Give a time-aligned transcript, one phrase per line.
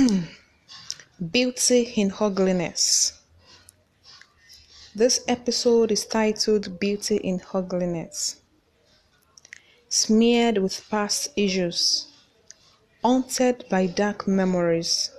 [1.32, 3.18] Beauty in Ugliness.
[4.94, 8.40] This episode is titled Beauty in Ugliness.
[9.88, 12.06] Smeared with past issues,
[13.02, 15.10] haunted by dark memories,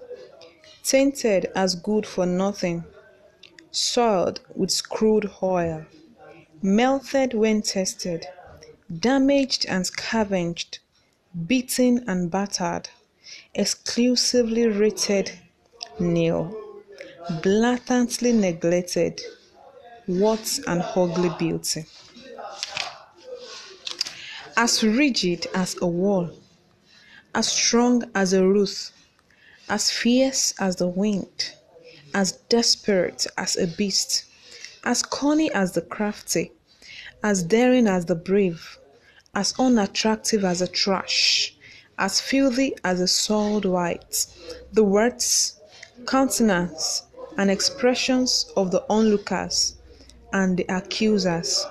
[0.83, 2.83] tainted as good for nothing,
[3.71, 5.85] soiled with crude oil,
[6.61, 8.25] melted when tested,
[8.99, 10.79] damaged and scavenged,
[11.47, 12.89] beaten and battered,
[13.53, 15.31] exclusively rated
[15.99, 16.55] nil,
[17.41, 19.21] blatantly neglected.
[20.07, 21.85] What an ugly beauty!
[24.57, 26.29] As rigid as a wall,
[27.33, 28.91] as strong as a roof,
[29.69, 31.53] as fierce as the wind,
[32.13, 34.25] as desperate as a beast,
[34.83, 36.51] as cunning as the crafty,
[37.23, 38.77] as daring as the brave,
[39.33, 41.55] as unattractive as a trash,
[42.01, 44.25] as filthy as a soiled white.
[44.73, 45.61] The words,
[46.07, 47.03] countenance,
[47.37, 49.75] and expressions of the onlookers
[50.33, 51.63] and the accusers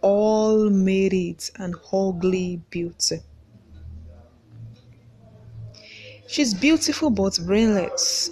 [0.00, 3.22] all made it an ugly beauty.
[6.28, 8.30] She's beautiful but brainless.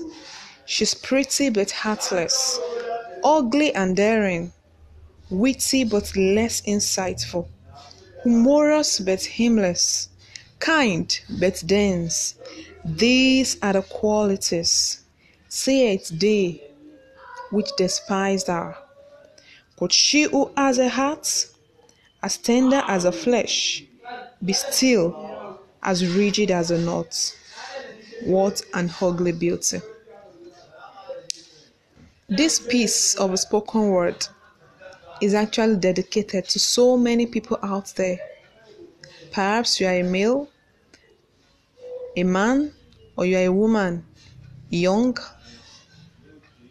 [0.66, 2.60] She's pretty but heartless.
[3.24, 4.52] Ugly and daring.
[5.30, 7.48] Witty but less insightful.
[8.22, 10.10] Humorous but aimless.
[10.60, 12.36] Kind but dense.
[12.84, 15.00] These are the qualities,
[15.48, 16.62] say it they,
[17.50, 18.76] which despised her.
[19.78, 21.46] Could she who has a heart,
[22.22, 23.84] as tender as a flesh,
[24.44, 27.36] be still as rigid as a knot?
[28.24, 29.80] What an ugly beauty!
[32.28, 34.26] This piece of a spoken word
[35.20, 38.18] is actually dedicated to so many people out there.
[39.32, 40.48] Perhaps you are a male,
[42.16, 42.72] a man,
[43.16, 44.04] or you are a woman,
[44.68, 45.16] young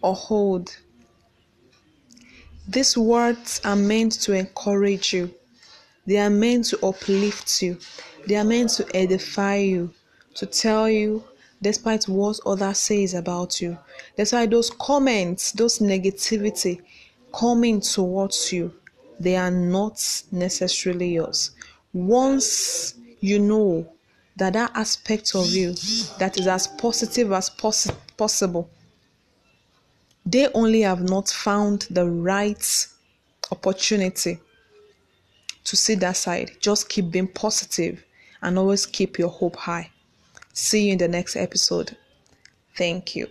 [0.01, 0.75] or old.
[2.67, 5.34] These words are meant to encourage you,
[6.06, 7.78] they are meant to uplift you,
[8.28, 9.94] they are meant to edify you,
[10.35, 11.23] to tell you
[11.61, 13.78] despite what others says about you.
[14.16, 16.81] That's why those comments those negativity
[17.34, 18.73] coming towards you
[19.19, 21.51] they are not necessarily yours
[21.94, 23.88] once you know
[24.36, 25.74] that that aspect of you
[26.18, 28.70] that is as positive as poss- possible
[30.26, 32.88] they only have not found the right
[33.52, 34.40] opportunity
[35.64, 38.04] to see that side just keep being positive
[38.42, 39.90] and always keep your hope high
[40.60, 41.96] See you in the next episode.
[42.76, 43.28] Thank you.